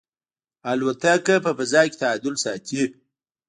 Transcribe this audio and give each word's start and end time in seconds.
الوتکه 0.71 1.35
په 1.45 1.51
فضا 1.57 1.81
کې 1.89 1.95
تعادل 2.01 2.35
ساتي. 2.43 2.83